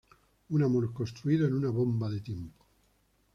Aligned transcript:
Un 0.49 0.63
amor 0.63 0.91
construido 0.93 1.45
en 1.47 1.53
una 1.53 1.69
bomba 1.69 2.09
de 2.09 2.21
tiempo. 2.21 2.65